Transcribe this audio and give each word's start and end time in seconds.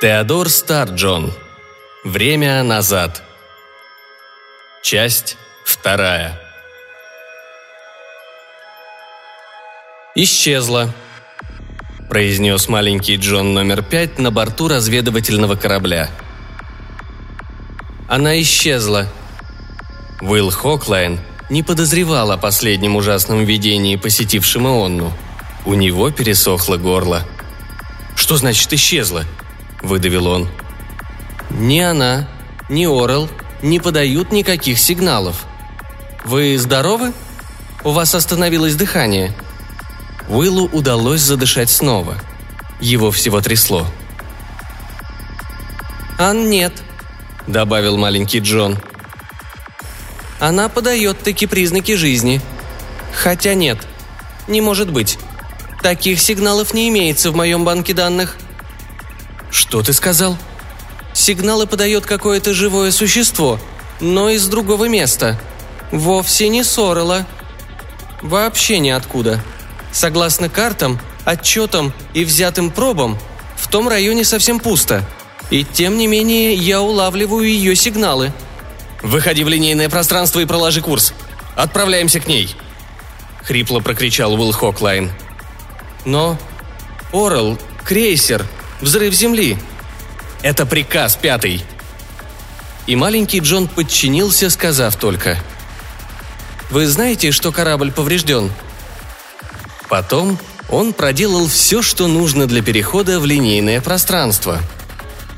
Теодор 0.00 0.48
Старджон. 0.48 1.32
Время 2.04 2.62
назад. 2.64 3.22
Часть 4.82 5.36
вторая. 5.64 6.38
«Исчезла»,– 10.16 10.92
произнес 12.10 12.68
маленький 12.68 13.16
Джон 13.16 13.54
номер 13.54 13.82
пять 13.82 14.18
на 14.18 14.30
борту 14.32 14.68
разведывательного 14.68 15.54
корабля. 15.54 16.10
«Она 18.08 18.38
исчезла». 18.42 19.06
Уилл 20.20 20.50
Хоклайн 20.50 21.20
не 21.50 21.62
подозревал 21.62 22.32
о 22.32 22.36
последнем 22.36 22.96
ужасном 22.96 23.44
видении, 23.44 23.96
посетившем 23.96 24.66
Ионну. 24.66 25.16
У 25.64 25.74
него 25.74 26.10
пересохло 26.10 26.76
горло. 26.76 27.22
«Что 28.16 28.36
значит 28.36 28.72
исчезла?»– 28.72 29.24
выдавил 29.84 30.26
он. 30.26 30.48
«Ни 31.50 31.78
она, 31.78 32.28
ни 32.68 32.84
Орел 32.86 33.28
не 33.62 33.78
подают 33.78 34.32
никаких 34.32 34.78
сигналов. 34.78 35.44
Вы 36.24 36.58
здоровы? 36.58 37.12
У 37.84 37.90
вас 37.90 38.14
остановилось 38.14 38.74
дыхание?» 38.74 39.32
Уиллу 40.28 40.66
удалось 40.66 41.20
задышать 41.20 41.70
снова. 41.70 42.16
Его 42.80 43.10
всего 43.10 43.40
трясло. 43.40 43.86
«Ан 46.18 46.48
нет»,— 46.48 46.72
добавил 47.46 47.98
маленький 47.98 48.40
Джон. 48.40 48.78
«Она 50.40 50.68
подает 50.68 51.20
таки 51.20 51.46
признаки 51.46 51.94
жизни. 51.94 52.40
Хотя 53.12 53.54
нет, 53.54 53.78
не 54.48 54.60
может 54.60 54.90
быть. 54.90 55.18
Таких 55.82 56.20
сигналов 56.20 56.72
не 56.72 56.88
имеется 56.88 57.30
в 57.30 57.36
моем 57.36 57.64
банке 57.64 57.92
данных». 57.92 58.38
«Что 59.54 59.82
ты 59.82 59.92
сказал?» 59.92 60.36
«Сигналы 61.12 61.68
подает 61.68 62.06
какое-то 62.06 62.52
живое 62.52 62.90
существо, 62.90 63.60
но 64.00 64.28
из 64.28 64.48
другого 64.48 64.88
места. 64.88 65.38
Вовсе 65.92 66.48
не 66.48 66.64
Сорела. 66.64 67.24
Вообще 68.20 68.80
ниоткуда. 68.80 69.40
Согласно 69.92 70.48
картам, 70.48 70.98
отчетам 71.24 71.92
и 72.14 72.24
взятым 72.24 72.72
пробам, 72.72 73.16
в 73.56 73.68
том 73.68 73.86
районе 73.86 74.24
совсем 74.24 74.58
пусто. 74.58 75.04
И 75.50 75.62
тем 75.62 75.98
не 75.98 76.08
менее 76.08 76.54
я 76.54 76.80
улавливаю 76.82 77.44
ее 77.48 77.76
сигналы. 77.76 78.32
«Выходи 79.02 79.44
в 79.44 79.48
линейное 79.48 79.88
пространство 79.88 80.40
и 80.40 80.46
проложи 80.46 80.80
курс. 80.80 81.14
Отправляемся 81.54 82.18
к 82.18 82.26
ней!» 82.26 82.56
Хрипло 83.44 83.78
прокричал 83.78 84.34
Уилл 84.34 84.50
Хоклайн. 84.50 85.12
«Но... 86.04 86.36
Орел, 87.12 87.56
крейсер, 87.84 88.44
взрыв 88.80 89.14
Земли. 89.14 89.58
Это 90.42 90.66
приказ 90.66 91.16
пятый!» 91.16 91.64
И 92.86 92.96
маленький 92.96 93.40
Джон 93.40 93.66
подчинился, 93.66 94.50
сказав 94.50 94.96
только. 94.96 95.38
«Вы 96.70 96.86
знаете, 96.86 97.30
что 97.30 97.52
корабль 97.52 97.90
поврежден?» 97.92 98.50
Потом 99.88 100.38
он 100.68 100.92
проделал 100.92 101.46
все, 101.46 101.82
что 101.82 102.08
нужно 102.08 102.46
для 102.46 102.62
перехода 102.62 103.20
в 103.20 103.26
линейное 103.26 103.80
пространство. 103.80 104.60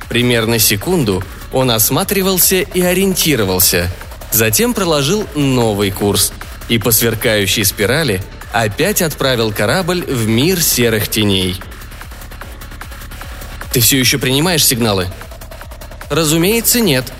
Примерно 0.09 0.59
секунду 0.59 1.23
он 1.53 1.70
осматривался 1.70 2.61
и 2.61 2.81
ориентировался, 2.81 3.91
затем 4.33 4.73
проложил 4.73 5.27
новый 5.34 5.91
курс 5.91 6.33
и 6.69 6.79
по 6.79 6.91
сверкающей 6.91 7.64
спирали 7.64 8.23
опять 8.53 9.03
отправил 9.03 9.53
корабль 9.53 10.05
в 10.05 10.27
мир 10.27 10.61
серых 10.61 11.08
теней. 11.08 11.61
«Ты 13.77 13.81
все 13.81 14.01
еще 14.01 14.17
принимаешь 14.17 14.64
сигналы?» 14.64 15.07
«Разумеется, 16.09 16.81
нет». 16.81 17.13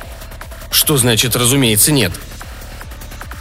«Что 0.71 0.97
значит 0.97 1.37
«разумеется, 1.37 1.93
нет»?» 1.93 2.13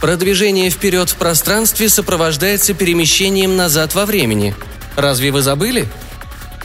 Продвижение 0.02 0.68
вперед 0.68 1.08
в 1.08 1.16
пространстве 1.16 1.88
сопровождается 1.88 2.74
перемещением 2.74 3.56
назад 3.56 3.94
во 3.94 4.04
времени. 4.04 4.54
Разве 4.96 5.30
вы 5.30 5.40
забыли? 5.40 5.88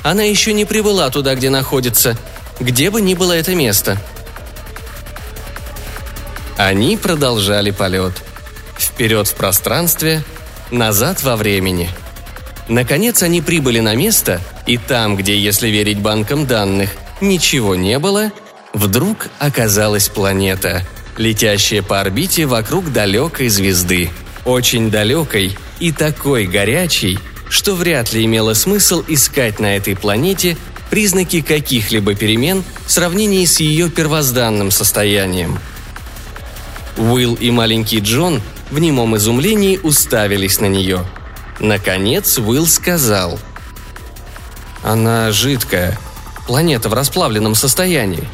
Она 0.04 0.24
еще 0.24 0.52
не 0.52 0.66
прибыла 0.66 1.10
туда, 1.10 1.36
где 1.36 1.50
находится, 1.50 2.18
где 2.60 2.90
бы 2.90 3.00
ни 3.00 3.14
было 3.14 3.32
это 3.32 3.56
место. 3.56 3.98
Они 6.58 6.98
продолжали 6.98 7.72
полет. 7.72 8.22
Вперед 8.78 9.30
в 9.30 9.36
пространстве, 9.36 10.22
назад 10.70 11.24
во 11.24 11.38
времени. 11.38 11.90
Наконец 12.72 13.22
они 13.22 13.42
прибыли 13.42 13.82
на 13.82 13.94
место, 13.94 14.42
и 14.66 14.78
там, 14.78 15.16
где, 15.16 15.38
если 15.38 15.68
верить 15.68 16.00
банкам 16.00 16.48
данных, 16.48 16.90
ничего 17.22 17.76
не 17.76 18.00
было, 18.00 18.32
вдруг 18.74 19.28
оказалась 19.40 20.10
планета– 20.10 20.84
летящая 21.18 21.82
по 21.82 22.02
орбите 22.02 22.46
вокруг 22.46 22.92
далекой 22.92 23.50
звезды. 23.50 24.10
Очень 24.46 24.90
далекой 24.90 25.56
и 25.80 25.92
такой 25.92 26.46
горячей, 26.46 27.20
что 27.50 27.76
вряд 27.76 28.14
ли 28.14 28.26
имело 28.26 28.54
смысл 28.54 29.04
искать 29.08 29.60
на 29.60 29.78
этой 29.78 29.96
планете 29.96 30.58
признаки 30.90 31.42
каких-либо 31.42 32.16
перемен 32.16 32.64
в 32.86 32.92
сравнении 32.92 33.46
с 33.46 33.60
ее 33.60 33.90
первозданным 33.90 34.72
состоянием. 34.72 35.60
Уилл 36.98 37.36
и 37.36 37.52
маленький 37.52 38.00
Джон 38.00 38.42
в 38.70 38.80
немом 38.80 39.16
изумлении 39.16 39.78
уставились 39.78 40.60
на 40.60 40.66
нее. 40.66 41.06
Наконец 41.60 42.38
Уилл 42.38 42.68
сказал. 42.68 43.40
«Она 44.84 45.32
жидкая. 45.32 45.98
Планета 46.48 46.90
в 46.90 46.94
расплавленном 46.94 47.56
состоянии». 47.56 48.28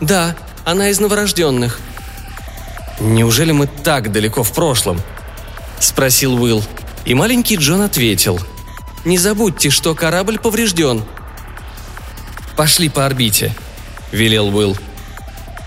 «Да, 0.00 0.34
она 0.64 0.88
из 0.88 0.98
новорожденных», 0.98 1.78
«Неужели 3.02 3.50
мы 3.50 3.66
так 3.66 4.12
далеко 4.12 4.44
в 4.44 4.52
прошлом?»– 4.52 5.00
спросил 5.80 6.40
Уилл. 6.40 6.62
И 7.04 7.14
маленький 7.14 7.56
Джон 7.56 7.82
ответил. 7.82 8.40
«Не 9.04 9.18
забудьте, 9.18 9.70
что 9.70 9.94
корабль 9.96 10.38
поврежден». 10.38 11.04
«Пошли 12.56 12.88
по 12.88 13.04
орбите»,– 13.04 13.52
велел 14.12 14.56
Уилл. 14.56 14.76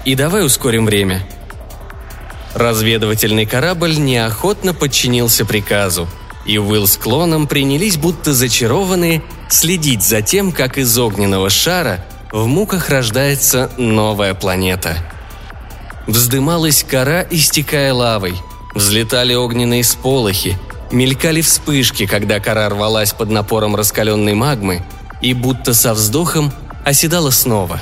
«И 0.06 0.16
давай 0.16 0.46
ускорим 0.46 0.86
время». 0.86 1.28
Разведывательный 2.54 3.46
корабль 3.46 3.98
неохотно 3.98 4.74
подчинился 4.74 5.44
приказу, 5.44 6.08
и 6.46 6.58
Уилл 6.58 6.88
с 6.88 6.98
Клоном 6.98 7.48
принялись 7.48 7.98
будто 7.98 8.34
зачарованные 8.34 9.22
следить 9.50 10.04
за 10.04 10.22
тем, 10.22 10.52
как 10.52 10.78
из 10.78 10.98
огненного 10.98 11.50
шара 11.50 12.06
в 12.32 12.46
муках 12.48 12.90
рождается 12.90 13.72
новая 13.78 14.34
планета– 14.34 14.98
Вздымалась 16.08 16.84
кора, 16.84 17.26
истекая 17.30 17.94
лавой. 17.94 18.36
Взлетали 18.76 19.34
огненные 19.34 19.84
сполохи. 19.84 20.58
Мелькали 20.92 21.42
вспышки, 21.42 22.06
когда 22.06 22.40
кора 22.40 22.70
рвалась 22.70 23.12
под 23.12 23.30
напором 23.32 23.76
раскаленной 23.76 24.36
магмы 24.36 24.86
и 25.22 25.34
будто 25.34 25.74
со 25.74 25.94
вздохом 25.94 26.54
оседала 26.84 27.32
снова. 27.32 27.80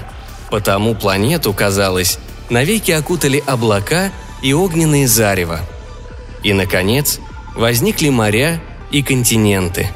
Потому 0.49 0.95
планету, 0.95 1.51
казалось, 1.53 2.17
навеки 2.49 2.91
окутали 2.91 3.43
облака 3.45 4.11
и 4.41 4.53
огненные 4.53 5.07
зарева. 5.07 5.59
И, 6.43 6.53
наконец, 6.53 7.19
возникли 7.55 8.09
моря 8.09 8.61
и 8.91 9.01
континенты. 9.03 9.89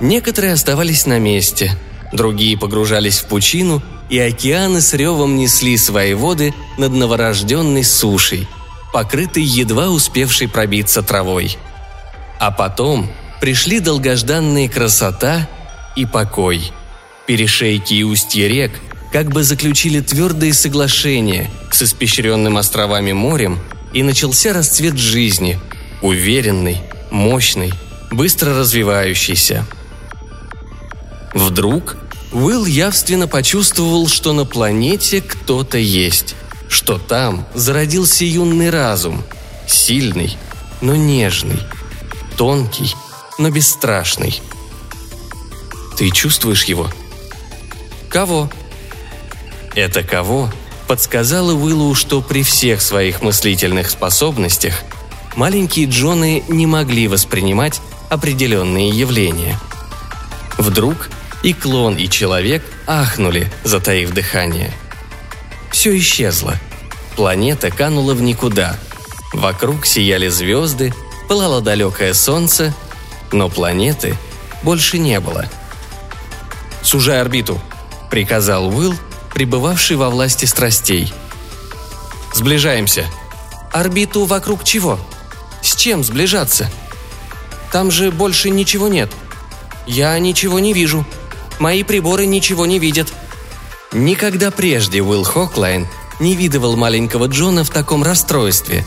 Некоторые 0.00 0.52
оставались 0.52 1.06
на 1.06 1.18
месте, 1.18 1.72
другие 2.12 2.58
погружались 2.58 3.20
в 3.20 3.26
пучину– 3.26 3.82
и 4.08 4.18
океаны 4.18 4.80
с 4.80 4.94
ревом 4.94 5.36
несли 5.36 5.76
свои 5.76 6.14
воды 6.14 6.54
над 6.78 6.92
новорожденной 6.92 7.84
сушей, 7.84 8.46
покрытой 8.92 9.42
едва 9.42 9.88
успевшей 9.88 10.48
пробиться 10.48 11.02
травой. 11.02 11.56
А 12.38 12.50
потом 12.50 13.10
пришли 13.40 13.80
долгожданные 13.80 14.68
красота 14.68 15.48
и 15.96 16.06
покой. 16.06 16.70
Перешейки 17.26 17.94
и 17.94 18.02
устья 18.04 18.46
рек 18.46 18.72
как 19.12 19.32
бы 19.32 19.42
заключили 19.42 20.00
твердые 20.00 20.54
соглашения 20.54 21.50
с 21.70 21.82
испещренным 21.82 22.56
островами 22.56 23.12
морем, 23.12 23.58
и 23.92 24.02
начался 24.02 24.52
расцвет 24.52 24.98
жизни, 24.98 25.58
уверенный, 26.06 26.82
мощный, 27.10 27.72
быстро 28.10 28.54
развивающийся. 28.56 29.66
Вдруг 31.34 31.96
Уилл 32.32 32.64
явственно 32.64 33.28
почувствовал, 33.28 34.08
что 34.08 34.32
на 34.32 34.44
планете 34.44 35.20
кто-то 35.20 35.78
есть, 35.78 36.34
что 36.68 36.98
там 36.98 37.46
зародился 37.54 38.24
юный 38.24 38.70
разум, 38.70 39.24
сильный, 39.66 40.36
но 40.80 40.94
нежный, 40.94 41.60
тонкий, 42.36 42.94
но 43.38 43.50
бесстрашный. 43.50 44.40
Ты 45.96 46.10
чувствуешь 46.10 46.64
его? 46.64 46.90
Кого? 48.08 48.50
Это 49.74 50.02
кого 50.02 50.50
подсказало 50.86 51.52
Уиллу, 51.52 51.94
что 51.94 52.22
при 52.22 52.42
всех 52.42 52.80
своих 52.80 53.22
мыслительных 53.22 53.90
способностях 53.90 54.84
маленькие 55.36 55.86
Джоны 55.86 56.42
не 56.48 56.66
могли 56.66 57.06
воспринимать 57.06 57.80
определенные 58.08 58.88
явления. 58.88 59.58
Вдруг 60.58 61.10
И 61.42 61.52
клон, 61.52 61.94
и 61.94 62.08
человек 62.08 62.64
ахнули, 62.86 63.52
затаив 63.62 64.10
дыхание. 64.10 64.72
Все 65.70 65.96
исчезло. 65.98 66.54
Планета 67.14 67.70
канула 67.70 68.14
в 68.14 68.22
никуда. 68.22 68.76
Вокруг 69.32 69.86
сияли 69.86 70.28
звезды, 70.28 70.92
пылало 71.28 71.60
далекое 71.60 72.14
солнце, 72.14 72.74
но 73.32 73.48
планеты 73.48 74.16
больше 74.62 74.98
не 74.98 75.20
было. 75.20 75.46
«Сужай 76.82 77.20
орбиту»,— 77.20 77.60
приказал 78.10 78.68
Уилл, 78.68 78.94
пребывавший 79.32 79.96
во 79.96 80.08
власти 80.08 80.46
страстей. 80.46 81.12
«Сближаемся». 82.32 83.04
«Орбиту 83.72 84.24
вокруг 84.24 84.64
чего? 84.64 84.98
С 85.66 85.74
чем 85.74 86.04
сближаться? 86.04 86.70
Там 87.72 87.90
же 87.90 88.12
больше 88.12 88.50
ничего 88.50 88.86
нет. 88.86 89.10
Я 89.84 90.16
ничего 90.20 90.60
не 90.60 90.72
вижу. 90.72 91.04
Мои 91.58 91.82
приборы 91.82 92.24
ничего 92.24 92.66
не 92.66 92.78
видят». 92.78 93.12
Никогда 93.92 94.52
прежде 94.52 95.02
Уилл 95.02 95.24
Хоклайн 95.24 95.88
не 96.20 96.36
видывал 96.36 96.76
маленького 96.76 97.26
Джона 97.26 97.64
в 97.64 97.70
таком 97.70 98.04
расстройстве, 98.04 98.84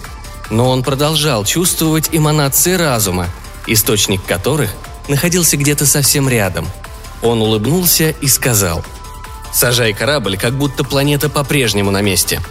но 0.49 0.69
он 0.69 0.83
продолжал 0.83 1.43
чувствовать 1.43 2.09
эманации 2.13 2.75
разума, 2.75 3.27
источник 3.67 4.23
которых 4.23 4.71
находился 5.09 5.57
где-то 5.57 5.85
совсем 5.85 6.29
рядом. 6.29 6.65
Он 7.21 7.41
улыбнулся 7.41 8.11
и 8.21 8.27
сказал 8.27 8.85
«Сажай 9.53 9.91
корабль, 9.91 10.37
как 10.37 10.53
будто 10.53 10.85
планета 10.85 11.27
по-прежнему 11.27 11.91
на 11.91 12.01
месте». 12.01 12.41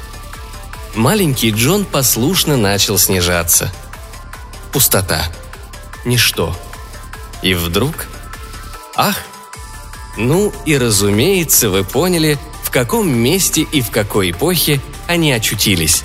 Маленький 0.94 1.50
Джон 1.50 1.86
послушно 1.86 2.58
начал 2.58 2.98
снижаться. 2.98 3.72
Пустота. 4.72 5.22
Ничто. 6.04 6.56
И 7.42 7.54
вдруг... 7.54 8.06
Ах! 8.96 9.16
Ну 10.16 10.52
и 10.66 10.76
разумеется, 10.76 11.70
вы 11.70 11.84
поняли, 11.84 12.38
в 12.64 12.70
каком 12.70 13.08
месте 13.08 13.62
и 13.62 13.80
в 13.80 13.90
какой 13.90 14.32
эпохе 14.32 14.80
они 15.06 15.32
очутились. 15.32 16.02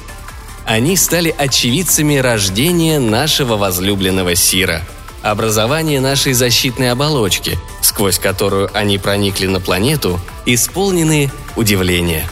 Они 0.65 0.95
стали 0.95 1.33
очевидцами 1.35 2.17
рождения 2.17 2.99
нашего 2.99 3.57
возлюбленного 3.57 4.35
Сира, 4.35 4.81
образования 5.21 5.99
нашей 5.99 6.33
защитной 6.33 6.91
оболочки, 6.91 7.57
сквозь 7.81 8.19
которую 8.19 8.69
они 8.77 8.97
проникли 8.97 9.47
на 9.47 9.59
планету, 9.59 10.21
исполненные 10.45 11.31
удивления. 11.55 12.29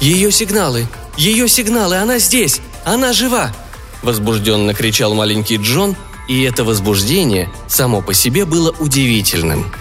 «Ее 0.00 0.30
сигналы! 0.30 0.86
Ее 1.16 1.48
сигналы! 1.48 1.96
Она 1.96 2.18
здесь! 2.18 2.60
Она 2.84 3.12
жива!» 3.12 3.52
Возбужденно 4.02 4.74
кричал 4.74 5.14
маленький 5.14 5.56
Джон, 5.56 5.96
и 6.28 6.42
это 6.42 6.64
возбуждение 6.64 7.50
само 7.68 8.00
по 8.00 8.14
себе 8.14 8.44
было 8.44 8.74
удивительным. 8.78 9.72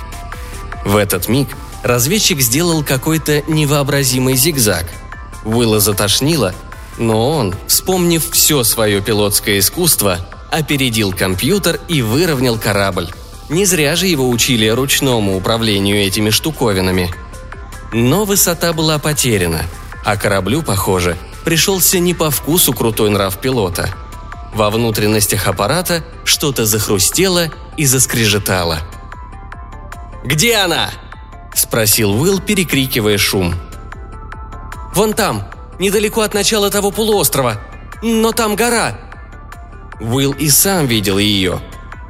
В 0.85 0.95
этот 0.95 1.27
миг– 1.27 1.49
разведчик 1.87 2.41
сделал 2.41 2.83
какой-то 2.83 3.43
невообразимый 3.47 4.35
зигзаг. 4.35 4.85
Уилла 5.43 5.79
затошнило, 5.79 6.53
но 6.97 7.29
он, 7.29 7.55
вспомнив 7.67 8.29
все 8.31 8.63
свое 8.63 9.01
пилотское 9.01 9.59
искусство, 9.59 10.19
опередил 10.51 11.13
компьютер 11.13 11.79
и 11.87 12.01
выровнял 12.01 12.57
корабль. 12.57 13.09
Не 13.49 13.65
зря 13.65 13.95
же 13.95 14.07
его 14.07 14.29
учили 14.29 14.67
ручному 14.67 15.37
управлению 15.37 15.97
этими 15.97 16.29
штуковинами. 16.29 17.13
Но 17.93 18.25
высота 18.25 18.73
была 18.73 18.99
потеряна, 18.99 19.63
а 20.03 20.17
кораблю, 20.17 20.61
похоже, 20.61 21.17
пришелся 21.45 21.99
не 21.99 22.13
по 22.13 22.29
вкусу 22.29 22.73
крутой 22.73 23.09
нрав 23.09 23.39
пилота. 23.39 23.89
Во 24.53 24.69
внутренностях 24.69 25.47
аппарата 25.47 26.03
что-то 26.23 26.65
захрустело 26.65 27.49
и 27.75 27.85
заскрежетало. 27.85 28.79
«Где 30.23 30.55
она?»– 30.55 30.89
спросил 31.55 32.11
Уилл, 32.21 32.39
перекрикивая 32.39 33.17
шум. 33.17 33.55
«Вон 34.93 35.13
там, 35.13 35.47
недалеко 35.79 36.21
от 36.21 36.33
начала 36.33 36.69
того 36.69 36.91
полуострова. 36.91 37.61
Но 38.01 38.31
там 38.31 38.55
гора!» 38.55 38.99
Уилл 39.99 40.33
и 40.33 40.49
сам 40.49 40.85
видел 40.85 41.17
ее. 41.17 41.61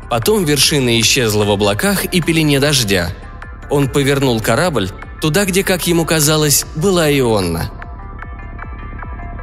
Потом 0.09 0.45
вершина 0.45 0.99
исчезла 0.99 1.45
в 1.45 1.51
облаках 1.51 2.05
и 2.05 2.21
пелене 2.21 2.59
дождя. 2.59 3.11
Он 3.69 3.89
повернул 3.89 4.39
корабль 4.39 4.89
туда, 5.21 5.45
где, 5.45 5.63
как 5.63 5.87
ему 5.87 6.05
казалось, 6.05 6.65
была 6.75 7.11
Ионна. 7.11 7.71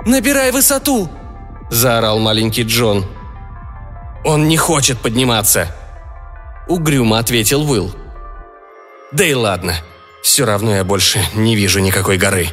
«Набирай 0.07 0.53
высоту!»– 0.53 1.11
заорал 1.71 2.19
маленький 2.19 2.63
Джон. 2.63 3.05
«Он 4.25 4.49
не 4.49 4.57
хочет 4.57 4.99
подниматься!»– 4.99 5.69
угрюмо 6.69 7.19
ответил 7.19 7.71
Уилл. 7.71 7.95
«Да 9.13 9.25
и 9.25 9.35
ладно», 9.35 9.75
все 10.25 10.47
равно 10.47 10.75
я 10.75 10.85
больше 10.85 11.23
не 11.35 11.55
вижу 11.55 11.81
никакой 11.81 12.17
горы. 12.17 12.49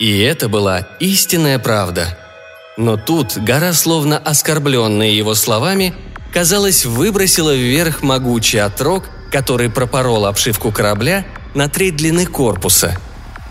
И 0.00 0.18
это 0.18 0.48
была 0.48 0.80
истинная 0.98 1.60
правда. 1.60 2.18
Но 2.76 2.96
тут 2.96 3.38
гора, 3.38 3.72
словно 3.72 4.18
оскорбленная 4.18 5.10
его 5.10 5.36
словами, 5.36 5.94
казалось, 6.32 6.84
выбросила 6.84 7.54
вверх 7.54 8.02
могучий 8.02 8.58
отрог, 8.58 9.04
который 9.30 9.70
пропорол 9.70 10.26
обшивку 10.26 10.72
корабля 10.72 11.24
на 11.54 11.68
треть 11.68 11.94
длины 11.94 12.26
корпуса 12.26 12.98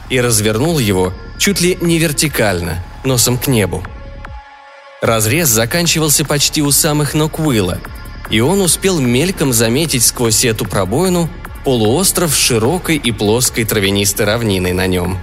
и 0.09 0.19
развернул 0.19 0.77
его 0.77 1.13
чуть 1.37 1.61
ли 1.61 1.77
не 1.79 1.99
вертикально, 1.99 2.83
носом 3.05 3.37
к 3.37 3.47
небу. 3.47 3.81
Разрез 5.01 5.47
заканчивался 5.47 6.25
почти 6.25 6.61
у 6.61 6.71
самых 6.71 7.13
ног 7.13 7.39
Уилла, 7.39 7.79
и 8.29 8.41
он 8.41 8.61
успел 8.61 8.99
мельком 8.99 9.53
заметить 9.53 10.05
сквозь 10.05 10.43
эту 10.43 10.65
пробоину 10.65 11.29
полуостров 11.63 12.33
с 12.33 12.37
широкой 12.37 12.97
и 12.97 13.11
плоской 13.11 13.63
травянистой 13.63 14.25
равниной 14.25 14.73
на 14.73 14.87
нем. 14.87 15.17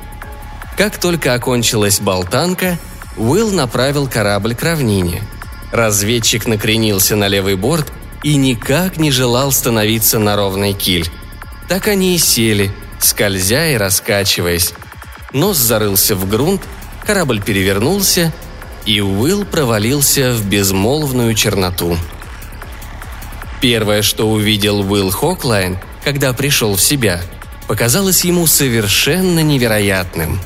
Как 0.78 0.98
только 0.98 1.34
окончилась 1.34 2.00
болтанка, 2.00 2.78
Уилл 3.16 3.50
направил 3.50 4.08
корабль 4.08 4.54
к 4.54 4.62
равнине. 4.62 5.22
Разведчик 5.72 6.46
накренился 6.46 7.16
на 7.16 7.28
левый 7.28 7.56
борт 7.56 7.92
и 8.22 8.36
никак 8.36 8.96
не 8.98 9.10
желал 9.10 9.52
становиться 9.52 10.18
на 10.18 10.36
ровной 10.36 10.72
киль. 10.72 11.10
Так 11.68 11.88
они 11.88 12.14
и 12.14 12.18
сели, 12.18 12.72
скользя 12.98 13.68
и 13.68 13.76
раскачиваясь. 13.76 14.72
Нос 15.32 15.56
зарылся 15.56 16.14
в 16.14 16.28
грунт, 16.28 16.62
корабль 17.04 17.42
перевернулся, 17.42 18.32
и 18.86 19.00
Уилл 19.00 19.44
провалился 19.44 20.32
в 20.32 20.46
безмолвную 20.46 21.34
черноту. 21.34 21.98
Первое, 23.60 24.02
что 24.02 24.30
увидел 24.30 24.80
Уилл 24.80 25.10
Хоклайн– 25.10 25.78
когда 26.06 26.32
пришел 26.32 26.76
в 26.76 26.80
себя, 26.80 27.20
показалось 27.66 28.24
ему 28.24 28.46
совершенно 28.46 29.40
невероятным. 29.40 30.38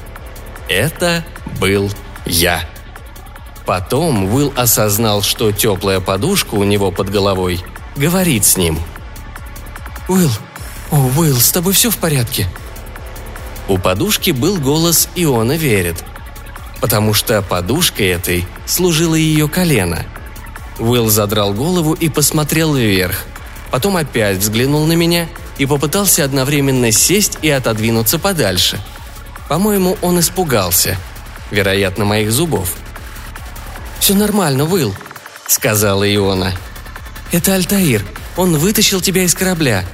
Это 0.71 1.23
был 1.61 1.91
я. 2.25 2.67
Потом 3.67 4.35
Уилл 4.35 4.55
осознал, 4.57 5.21
что 5.21 5.53
теплая 5.53 6.01
подушка 6.01 6.55
у 6.55 6.65
него 6.65 6.91
под 6.91 7.11
головой 7.11 7.63
говорит 7.95 8.47
с 8.47 8.57
ним. 8.57 8.79
«Уилл, 10.09 10.31
о, 10.91 11.11
Уилл, 11.15 11.37
с 11.37 11.53
тобой 11.53 11.75
все 11.75 11.91
в 11.91 11.99
порядке?» 11.99 12.49
У 13.69 13.77
подушки 13.77 14.31
был 14.31 14.57
голос 14.57 15.11
Иона 15.15 15.59
верит, 15.59 16.03
потому 16.81 17.15
что 17.15 17.43
подушкой 17.43 18.09
этой 18.09 18.47
служило 18.67 19.15
ее 19.15 19.49
колено. 19.49 20.05
Уилл 20.79 21.11
задрал 21.11 21.53
голову 21.53 21.93
и 21.93 22.09
посмотрел 22.09 22.75
вверх, 22.75 23.25
потом 23.71 23.97
опять 23.97 24.39
взглянул 24.39 24.87
на 24.87 24.95
меня 24.95 25.29
и 25.59 25.67
попытался 25.67 26.25
одновременно 26.25 26.91
сесть 26.91 27.39
и 27.43 27.51
отодвинуться 27.51 28.19
подальше. 28.19 28.81
По-моему, 29.49 29.99
он 30.01 30.21
испугался. 30.21 30.97
Вероятно, 31.51 32.05
моих 32.05 32.33
зубов. 32.33 32.75
«Все 33.99 34.15
нормально, 34.15 34.65
Уилл»,— 34.65 34.95
сказала 35.47 36.11
Иона. 36.15 36.55
«Это 37.33 37.55
Альтаир. 37.55 38.03
Он 38.37 38.57
вытащил 38.57 39.01
тебя 39.01 39.25
из 39.25 39.35
корабля. 39.35 39.85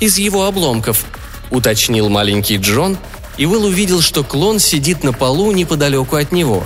Из 0.00 0.18
его 0.18 0.46
обломков»,— 0.46 1.04
уточнил 1.50 2.08
маленький 2.08 2.56
Джон, 2.56 2.98
и 3.38 3.46
Уилл 3.46 3.64
увидел, 3.64 4.02
что 4.02 4.22
клон 4.22 4.58
сидит 4.58 5.02
на 5.02 5.14
полу 5.14 5.52
неподалеку 5.52 6.16
от 6.16 6.32
него. 6.32 6.64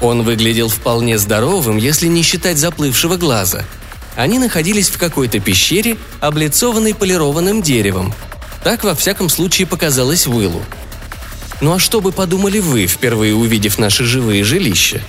Он 0.00 0.22
выглядел 0.22 0.68
вполне 0.68 1.18
здоровым, 1.18 1.76
если 1.76 2.08
не 2.08 2.22
считать 2.22 2.58
заплывшего 2.58 3.16
глаза— 3.16 3.64
они 4.16 4.38
находились 4.38 4.88
в 4.88 4.98
какой-то 4.98 5.38
пещере, 5.40 5.98
облицованной 6.20 6.94
полированным 6.94 7.60
деревом. 7.60 8.14
Так, 8.64 8.82
во 8.82 8.94
всяком 8.94 9.28
случае, 9.28 9.66
показалось 9.66 10.26
Уиллу. 10.26 10.62
Ну 11.60 11.74
а 11.74 11.78
что 11.78 12.00
бы 12.00 12.12
подумали 12.12 12.58
вы, 12.58 12.86
впервые 12.86 13.34
увидев 13.34 13.78
наши 13.78 14.04
живые 14.04 14.42
жилища? 14.42 15.02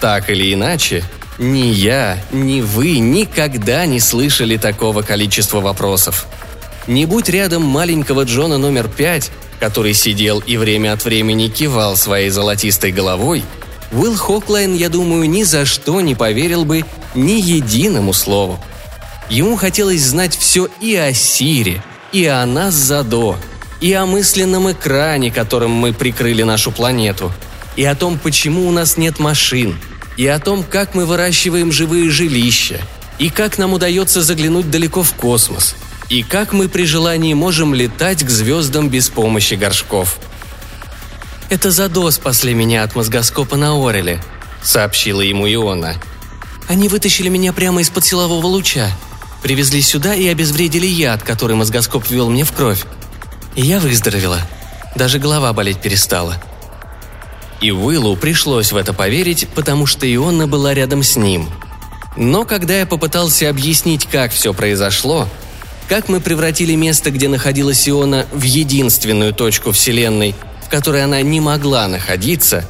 Так 0.00 0.30
или 0.30 0.52
иначе, 0.52 1.04
ни 1.38 1.66
я, 1.66 2.18
ни 2.32 2.60
вы 2.60 2.98
никогда 2.98 3.86
не 3.86 4.00
слышали 4.00 4.56
такого 4.56 5.02
количества 5.02 5.60
вопросов. 5.60 6.26
Не 6.86 7.04
будь 7.06 7.28
рядом 7.28 7.62
маленького 7.62 8.22
Джона 8.22 8.58
номер 8.58 8.88
пять, 8.88 9.30
который 9.58 9.94
сидел 9.94 10.40
и 10.40 10.56
время 10.56 10.92
от 10.92 11.04
времени 11.04 11.48
кивал 11.48 11.96
своей 11.96 12.30
золотистой 12.30 12.92
головой, 12.92 13.42
Уилл 13.92 14.16
Хоклайн, 14.16 14.74
я 14.74 14.88
думаю, 14.88 15.28
ни 15.28 15.42
за 15.42 15.64
что 15.64 16.00
не 16.00 16.14
поверил 16.14 16.64
бы 16.64 16.84
ни 17.14 17.40
единому 17.40 18.12
слову. 18.12 18.60
Ему 19.30 19.56
хотелось 19.56 20.02
знать 20.02 20.36
все 20.36 20.68
и 20.80 20.94
о 20.94 21.12
Сире, 21.12 21.82
и 22.12 22.24
о 22.26 22.44
нас 22.46 22.74
Задо, 22.74 23.36
и 23.80 23.92
о 23.92 24.06
мысленном 24.06 24.70
экране, 24.70 25.30
которым 25.30 25.72
мы 25.72 25.92
прикрыли 25.92 26.42
нашу 26.42 26.70
планету, 26.70 27.32
и 27.74 27.84
о 27.84 27.94
том, 27.94 28.18
почему 28.18 28.68
у 28.68 28.70
нас 28.70 28.96
нет 28.96 29.18
машин, 29.18 29.76
и 30.16 30.26
о 30.26 30.38
том, 30.38 30.64
как 30.64 30.94
мы 30.94 31.06
выращиваем 31.06 31.72
живые 31.72 32.10
жилища, 32.10 32.80
и 33.18 33.30
как 33.30 33.58
нам 33.58 33.72
удается 33.72 34.22
заглянуть 34.22 34.70
далеко 34.70 35.02
в 35.02 35.12
космос, 35.14 35.74
и 36.08 36.22
как 36.22 36.52
мы 36.52 36.68
при 36.68 36.84
желании 36.84 37.34
можем 37.34 37.74
летать 37.74 38.24
к 38.24 38.30
звездам 38.30 38.88
без 38.88 39.08
помощи 39.08 39.54
горшков. 39.54 40.18
«Это 41.48 41.70
Задо 41.70 42.10
спасли 42.10 42.54
меня 42.54 42.82
от 42.82 42.94
мозгоскопа 42.94 43.56
на 43.56 43.72
Ореле»,— 43.72 44.20
сообщила 44.62 45.20
ему 45.20 45.46
Иона. 45.52 45.96
«Они 46.68 46.88
вытащили 46.88 47.28
меня 47.28 47.52
прямо 47.52 47.80
из-под 47.82 48.04
силового 48.04 48.46
луча. 48.46 48.90
Привезли 49.42 49.80
сюда 49.80 50.14
и 50.14 50.26
обезвредили 50.26 50.86
яд, 50.86 51.22
который 51.22 51.54
мозгоскоп 51.54 52.08
ввел 52.08 52.30
мне 52.30 52.44
в 52.44 52.52
кровь. 52.52 52.84
И 53.54 53.62
я 53.62 53.78
выздоровела. 53.78 54.40
Даже 54.96 55.18
голова 55.18 55.52
болеть 55.52 55.80
перестала. 55.80 56.42
И 57.60 57.70
Уиллу 57.70 58.16
пришлось 58.16 58.72
в 58.72 58.76
это 58.76 58.92
поверить, 58.92 59.48
потому 59.54 59.86
что 59.86 60.12
Иона 60.12 60.46
была 60.46 60.74
рядом 60.74 61.02
с 61.02 61.16
ним. 61.16 61.48
Но 62.16 62.44
когда 62.44 62.78
я 62.78 62.86
попытался 62.86 63.48
объяснить, 63.48 64.06
как 64.06 64.32
все 64.32 64.52
произошло, 64.52 65.28
как 65.88 66.08
мы 66.08 66.20
превратили 66.20 66.74
место, 66.74 67.10
где 67.10 67.28
находилась 67.28 67.88
Иона, 67.88 68.26
в 68.32 68.42
единственную 68.42 69.32
точку 69.32 69.72
Вселенной, 69.72 70.34
в 70.64 70.68
которой 70.68 71.04
она 71.04 71.22
не 71.22 71.40
могла 71.40 71.86
находиться, 71.88 72.64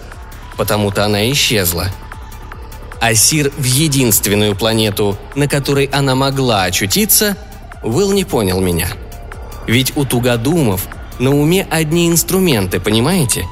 потому-то 0.56 1.04
она 1.04 1.30
исчезла– 1.30 1.90
а 3.00 3.14
Сир 3.14 3.52
в 3.56 3.64
единственную 3.64 4.56
планету, 4.56 5.18
на 5.34 5.48
которой 5.48 5.86
она 5.86 6.14
могла 6.14 6.64
очутиться, 6.64 7.36
Уилл 7.82 8.12
не 8.12 8.24
понял 8.24 8.60
меня. 8.60 8.88
Ведь 9.66 9.96
у 9.96 10.04
тугодумов 10.04 10.88
на 11.18 11.30
уме 11.30 11.66
одни 11.70 12.08
инструменты, 12.08 12.80
понимаете? 12.80 13.46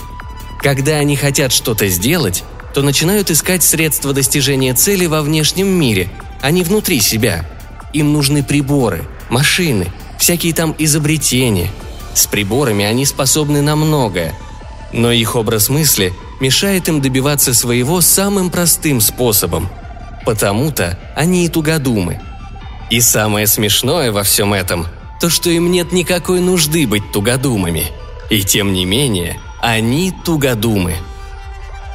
Когда 0.60 0.94
они 0.94 1.16
хотят 1.16 1.52
что-то 1.52 1.88
сделать, 1.88 2.42
то 2.72 2.82
начинают 2.82 3.30
искать 3.30 3.62
средства 3.62 4.12
достижения 4.12 4.74
цели 4.74 5.06
во 5.06 5.22
внешнем 5.22 5.68
мире, 5.68 6.08
а 6.40 6.50
не 6.50 6.62
внутри 6.62 7.00
себя. 7.00 7.44
Им 7.92 8.12
нужны 8.12 8.42
приборы, 8.42 9.04
машины, 9.34 9.92
всякие 10.18 10.54
там 10.54 10.74
изобретения. 10.78 11.70
С 12.14 12.26
приборами 12.26 12.84
они 12.84 13.04
способны 13.04 13.60
на 13.60 13.76
многое. 13.76 14.32
Но 14.92 15.10
их 15.10 15.36
образ 15.36 15.68
мысли 15.68 16.14
мешает 16.40 16.88
им 16.88 17.02
добиваться 17.02 17.52
своего 17.52 18.00
самым 18.00 18.48
простым 18.48 19.00
способом. 19.00 19.68
Потому-то 20.24 20.98
они 21.16 21.44
и 21.44 21.48
тугодумы. 21.48 22.20
И 22.90 23.00
самое 23.00 23.46
смешное 23.46 24.12
во 24.12 24.22
всем 24.22 24.54
этом– 24.54 24.86
то, 25.20 25.30
что 25.30 25.48
им 25.48 25.70
нет 25.70 25.90
никакой 25.92 26.40
нужды 26.40 26.86
быть 26.86 27.10
тугодумами. 27.10 27.86
И 28.28 28.42
тем 28.42 28.72
не 28.72 28.84
менее, 28.84 29.40
они 29.62 30.12
тугодумы. 30.24 30.96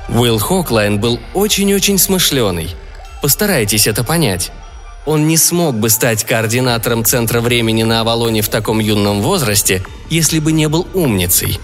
Уилл 0.10 0.39
Хоклайн 0.39 1.00
был 1.00 1.19
очень-очень 1.36 2.00
смышленый. 2.00 2.75
Постарайтесь 3.22 3.86
это 3.86 4.03
понять. 4.03 4.51
Он 5.06 5.27
не 5.27 5.38
смог 5.38 5.75
бы 5.75 5.89
стать 5.89 6.24
координатором 6.24 7.06
Центра 7.06 7.41
времени 7.41 7.84
на 7.84 8.01
Авалоне 8.01 8.41
в 8.41 8.50
таком 8.50 8.79
юном 8.79 9.22
возрасте, 9.22 9.84
если 10.10 10.39
бы 10.39 10.51
не 10.51 10.68
был 10.68 10.88
умницей. 10.94 11.60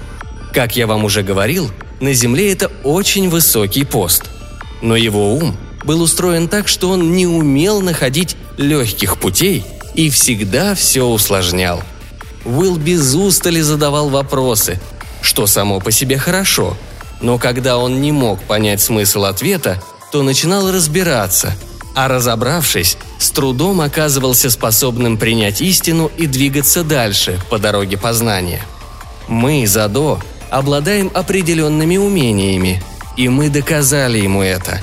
Как 0.53 0.75
я 0.75 0.87
вам 0.87 1.03
уже 1.03 1.21
говорил, 1.21 1.69
на 1.99 2.13
Земле 2.13 2.51
это 2.51 2.71
очень 2.83 3.29
высокий 3.29 3.83
пост. 3.83 4.23
Но 4.81 4.95
его 4.95 5.33
ум 5.33 5.55
был 5.83 6.01
устроен 6.01 6.47
так, 6.47 6.67
что 6.67 6.89
он 6.89 7.15
не 7.15 7.27
умел 7.27 7.81
находить 7.81 8.35
легких 8.57 9.17
путей 9.17 9.65
и 9.93 10.09
всегда 10.09 10.75
все 10.75 11.05
усложнял. 11.05 11.81
Уилл 12.45 12.77
без 12.77 13.13
устали 13.15 13.61
задавал 13.61 14.09
вопросы, 14.09 14.79
что 15.21 15.47
само 15.47 15.79
по 15.79 15.91
себе 15.91 16.17
хорошо, 16.17 16.77
но 17.21 17.37
когда 17.37 17.77
он 17.77 18.01
не 18.01 18.11
мог 18.11 18.41
понять 18.43 18.81
смысл 18.81 19.25
ответа, 19.25 19.81
то 20.11 20.21
начинал 20.21 20.71
разбираться, 20.71 21.55
а 21.95 22.07
разобравшись, 22.07 22.97
с 23.25 23.31
трудом 23.31 23.81
оказывался 23.81 24.51
способным 24.51 25.17
принять 25.17 25.59
истину 25.59 26.11
и 26.17 26.27
двигаться 26.27 26.83
дальше 26.83 27.39
по 27.49 27.57
дороге 27.57 27.97
познания. 27.97 28.61
Мы, 29.27 29.65
Задо, 29.65 30.19
обладаем 30.51 31.09
определенными 31.13 31.97
умениями, 31.97 32.83
и 33.17 33.27
мы 33.27 33.49
доказали 33.49 34.19
ему 34.19 34.43
это. 34.43 34.79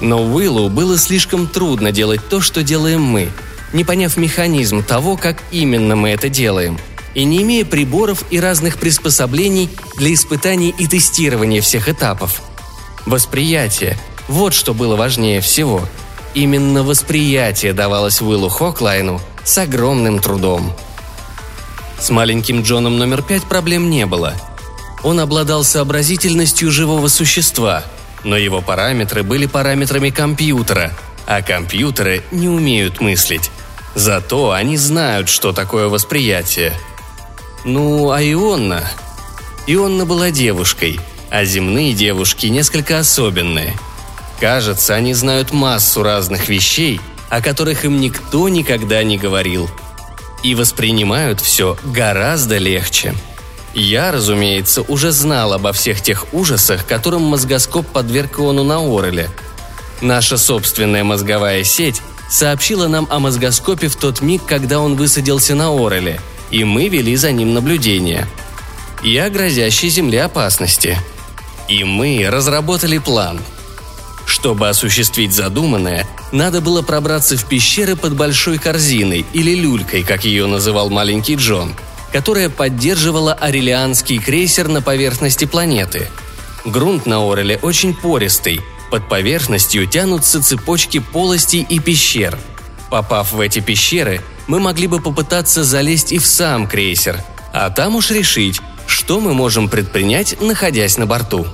Но 0.00 0.24
Уиллу 0.24 0.68
было 0.68 0.98
слишком 0.98 1.46
трудно 1.46 1.92
делать 1.92 2.28
то, 2.28 2.40
что 2.40 2.64
делаем 2.64 3.02
мы, 3.02 3.28
не 3.72 3.84
поняв 3.84 4.16
механизм 4.16 4.82
того, 4.82 5.16
как 5.16 5.36
именно 5.52 5.94
мы 5.94 6.10
это 6.10 6.28
делаем, 6.28 6.78
и 7.14 7.22
не 7.22 7.42
имея 7.42 7.64
приборов 7.64 8.24
и 8.30 8.40
разных 8.40 8.78
приспособлений 8.78 9.70
для 9.96 10.12
испытаний 10.12 10.74
и 10.76 10.88
тестирования 10.88 11.62
всех 11.62 11.88
этапов. 11.88 12.42
Восприятие– 13.06 13.96
вот 14.28 14.52
что 14.52 14.74
было 14.74 14.96
важнее 14.96 15.40
всего. 15.40 15.82
Именно 16.34 16.82
восприятие 16.82 17.72
давалось 17.72 18.22
Уиллу 18.22 18.48
Хоклайну 18.48 19.20
с 19.44 19.58
огромным 19.58 20.18
трудом. 20.18 20.72
С 21.98 22.10
маленьким 22.10 22.62
Джоном 22.62 22.98
номер 22.98 23.22
пять 23.22 23.44
проблем 23.44 23.90
не 23.90 24.06
было– 24.06 24.34
он 25.02 25.18
обладал 25.18 25.64
сообразительностью 25.64 26.70
живого 26.70 27.08
существа, 27.08 27.84
но 28.22 28.36
его 28.36 28.60
параметры 28.60 29.22
были 29.22 29.46
параметрами 29.46 30.10
компьютера, 30.10 30.92
а 31.26 31.42
компьютеры 31.42 32.22
не 32.30 32.48
умеют 32.48 33.00
мыслить. 33.00 33.50
Зато 33.94 34.52
они 34.52 34.76
знают, 34.76 35.28
что 35.28 35.52
такое 35.52 35.88
восприятие. 35.88 36.72
Ну, 37.64 38.10
а 38.10 38.22
Ионна? 38.22 38.88
Ионна 39.66 40.06
была 40.06 40.30
девушкой, 40.30 41.00
а 41.30 41.44
земные 41.44 41.94
девушки 41.94 42.46
несколько 42.46 42.98
особенные. 42.98 43.74
Кажется, 44.42 44.96
они 44.96 45.14
знают 45.14 45.52
массу 45.52 46.02
разных 46.02 46.48
вещей, 46.48 47.00
о 47.30 47.40
которых 47.40 47.84
им 47.84 48.00
никто 48.00 48.48
никогда 48.48 49.04
не 49.04 49.16
говорил. 49.16 49.70
И 50.42 50.56
воспринимают 50.56 51.40
все 51.40 51.78
гораздо 51.84 52.58
легче. 52.58 53.14
Я, 53.72 54.10
разумеется, 54.10 54.82
уже 54.82 55.12
знал 55.12 55.52
обо 55.52 55.72
всех 55.72 56.00
тех 56.02 56.26
ужасах, 56.34 56.84
которым 56.84 57.22
мозгоскоп 57.22 57.86
подверг 57.86 58.40
Иону 58.40 58.64
на 58.64 58.78
Ореле. 58.78 59.30
Наша 60.00 60.36
собственная 60.36 61.04
мозговая 61.04 61.62
сеть 61.62 62.02
сообщила 62.28 62.88
нам 62.88 63.06
о 63.10 63.20
мозгоскопе 63.20 63.86
в 63.86 63.94
тот 63.94 64.22
миг, 64.22 64.44
когда 64.44 64.80
он 64.80 64.96
высадился 64.96 65.54
на 65.54 65.68
Ореле, 65.68 66.20
и 66.50 66.64
мы 66.64 66.88
вели 66.88 67.14
за 67.14 67.30
ним 67.30 67.54
наблюдение. 67.54 68.26
И 69.04 69.16
о 69.18 69.30
грозящей 69.30 69.88
Земле 69.88 70.24
опасности. 70.24 70.98
И 71.68 71.84
мы 71.84 72.26
разработали 72.28 72.98
план. 72.98 73.38
Чтобы 74.42 74.68
осуществить 74.68 75.32
задуманное, 75.32 76.04
надо 76.32 76.60
было 76.60 76.82
пробраться 76.82 77.36
в 77.36 77.44
пещеры 77.46 77.94
под 77.94 78.16
большой 78.16 78.58
корзиной 78.58 79.24
или 79.32 79.54
люлькой, 79.54 80.02
как 80.02 80.24
ее 80.24 80.46
называл 80.46 80.90
маленький 80.90 81.36
Джон– 81.36 81.74
которая 82.12 82.50
поддерживала 82.50 83.32
арелианский 83.32 84.18
крейсер 84.18 84.68
на 84.68 84.82
поверхности 84.82 85.46
планеты. 85.46 86.08
Грунт 86.64 87.06
на 87.06 87.18
Ореле 87.18 87.58
очень 87.62 87.94
пористый, 87.94 88.60
под 88.90 89.08
поверхностью 89.08 89.86
тянутся 89.86 90.42
цепочки 90.42 90.98
полостей 90.98 91.66
и 91.68 91.80
пещер. 91.80 92.38
Попав 92.90 93.32
в 93.32 93.40
эти 93.40 93.60
пещеры, 93.60 94.20
мы 94.46 94.60
могли 94.60 94.86
бы 94.86 95.00
попытаться 95.00 95.64
залезть 95.64 96.12
и 96.12 96.18
в 96.18 96.26
сам 96.26 96.68
крейсер, 96.68 97.18
а 97.52 97.70
там 97.70 97.96
уж 97.96 98.10
решить, 98.10 98.60
что 98.86 99.18
мы 99.18 99.32
можем 99.32 99.70
предпринять, 99.70 100.40
находясь 100.40 100.98
на 100.98 101.06
борту. 101.06 101.46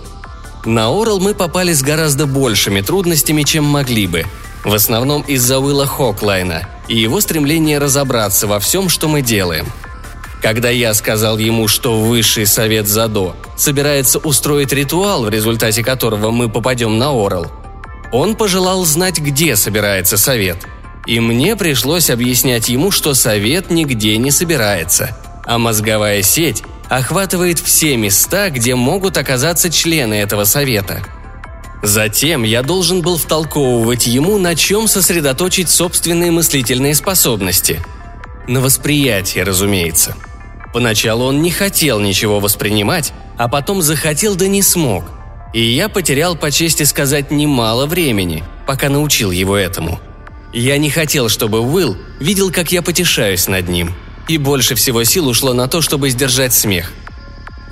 На 0.69 0.89
Орел 0.89 1.19
мы 1.19 1.35
попали 1.35 1.73
с 1.73 1.83
гораздо 1.83 2.27
большими 2.27 2.83
трудностями, 2.83 3.43
чем 3.43 3.65
могли 3.65 4.07
бы, 4.07 4.27
в 4.65 4.75
основном 4.75 5.23
из-за 5.23 5.59
Уилла 5.59 5.87
Хоклайна 5.87 6.69
и 6.89 6.97
его 6.97 7.21
стремления 7.21 7.79
разобраться 7.79 8.47
во 8.47 8.61
всем, 8.61 8.89
что 8.89 9.09
мы 9.09 9.23
делаем– 9.23 9.67
когда 10.41 10.71
я 10.71 10.95
сказал 10.95 11.39
ему, 11.39 11.67
что 11.67 11.99
Высший 11.99 12.47
Совет 12.47 12.87
Задо 12.87 13.35
собирается 13.57 14.19
устроить 14.19 14.73
ритуал, 14.73 15.25
в 15.25 15.31
результате 15.31 15.83
которого 15.83 16.31
мы 16.31 16.49
попадем 16.49 16.97
на 16.97 17.11
Орел, 17.11 17.51
он 18.13 18.37
пожелал 18.37 18.85
знать, 18.85 19.19
где 19.19 19.57
собирается 19.57 20.17
Совет. 20.17 20.59
И 21.07 21.19
мне 21.21 21.57
пришлось 21.57 22.11
объяснять 22.11 22.69
ему, 22.69 22.91
что 22.91 23.15
Совет 23.15 23.71
нигде 23.71 24.17
не 24.17 24.31
собирается, 24.31 25.17
а 25.45 25.59
мозговая 25.59 26.23
сеть 26.23 26.63
охватывает 26.89 27.59
все 27.59 27.97
места, 27.97 28.51
где 28.51 28.75
могут 28.75 29.17
оказаться 29.17 29.71
члены 29.71 30.15
этого 30.15 30.45
Совета. 30.45 31.03
Затем 31.83 32.43
я 32.43 32.63
должен 32.63 33.03
был 33.03 33.17
втолковывать 33.17 34.07
ему, 34.07 34.39
на 34.39 34.55
чем 34.57 34.89
сосредоточить 34.89 35.71
собственные 35.71 36.31
мыслительные 36.31 36.95
способности. 36.95 37.81
На 38.47 38.61
восприятие, 38.61 39.45
разумеется– 39.45 40.17
Поначалу 40.73 41.25
он 41.25 41.43
не 41.43 41.51
хотел 41.51 41.99
ничего 42.01 42.41
воспринимать, 42.41 43.13
а 43.37 43.49
потом 43.49 43.83
захотел 43.83 44.35
да 44.35 44.49
не 44.49 44.63
смог. 44.63 45.05
И 45.55 45.63
я 45.63 45.89
потерял, 45.89 46.37
по 46.37 46.51
чести 46.51 46.83
сказать, 46.83 47.31
немало 47.31 47.87
времени, 47.87 48.45
пока 48.67 48.89
научил 48.91 49.31
его 49.31 49.57
этому. 49.57 49.99
Я 50.53 50.77
не 50.79 50.91
хотел, 50.91 51.29
чтобы 51.29 51.61
Уилл 51.61 51.97
видел, 52.21 52.53
как 52.53 52.71
я 52.71 52.83
потешаюсь 52.83 53.49
над 53.49 53.69
ним. 53.69 53.95
И 54.29 54.37
больше 54.37 54.75
всего 54.75 55.05
сил 55.05 55.27
ушло 55.29 55.55
на 55.55 55.69
то, 55.69 55.81
чтобы 55.81 56.11
сдержать 56.11 56.53
смех. 56.53 56.93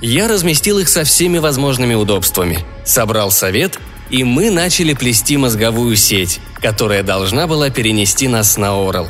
Я 0.01 0.27
разместил 0.27 0.79
их 0.79 0.89
со 0.89 1.03
всеми 1.03 1.37
возможными 1.37 1.93
удобствами, 1.93 2.65
собрал 2.85 3.31
совет, 3.31 3.79
и 4.09 4.23
мы 4.23 4.51
начали 4.51 4.93
плести 4.93 5.37
мозговую 5.37 5.95
сеть, 5.95 6.39
которая 6.61 7.03
должна 7.03 7.47
была 7.47 7.69
перенести 7.69 8.27
нас 8.27 8.57
на 8.57 8.73
Орел. 8.73 9.07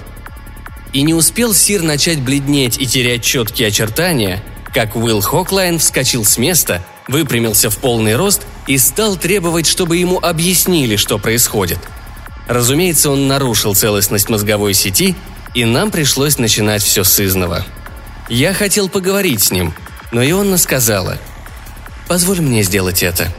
И 0.93 1.01
не 1.01 1.13
успел 1.13 1.53
Сир 1.53 1.83
начать 1.83 2.19
бледнеть 2.19 2.79
и 2.79 2.85
терять 2.85 3.23
четкие 3.23 3.69
очертания, 3.69 4.43
как 4.73 4.95
Уилл 4.95 5.21
Хоклайн 5.21 5.79
вскочил 5.79 6.25
с 6.25 6.37
места, 6.37 6.83
выпрямился 7.07 7.69
в 7.69 7.77
полный 7.77 8.15
рост 8.15 8.41
и 8.67 8.77
стал 8.77 9.17
требовать, 9.17 9.67
чтобы 9.67 9.97
ему 9.97 10.19
объяснили, 10.19 10.95
что 10.95 11.17
происходит– 11.17 11.79
Разумеется, 12.47 13.11
он 13.11 13.27
нарушил 13.27 13.75
целостность 13.75 14.29
мозговой 14.29 14.73
сети, 14.73 15.15
и 15.53 15.65
нам 15.65 15.91
пришлось 15.91 16.37
начинать 16.37 16.83
все 16.83 17.03
с 17.03 17.19
изного. 17.19 17.65
Я 18.29 18.53
хотел 18.53 18.89
поговорить 18.89 19.43
с 19.43 19.51
ним, 19.51 19.73
но 20.11 20.23
Ионна 20.23 20.57
сказала 20.57 21.17
«Позволь 22.07 22.41
мне 22.41 22.63
сделать 22.63 23.03
это». 23.03 23.33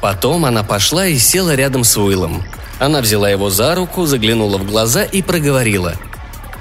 Потом 0.00 0.44
она 0.44 0.62
пошла 0.62 1.06
и 1.06 1.18
села 1.18 1.54
рядом 1.54 1.84
с 1.84 1.96
Уиллом. 1.96 2.44
Она 2.78 3.00
взяла 3.00 3.30
его 3.30 3.50
за 3.50 3.74
руку, 3.74 4.04
заглянула 4.04 4.58
в 4.58 4.66
глаза 4.66 5.02
и 5.02 5.22
проговорила. 5.22 5.94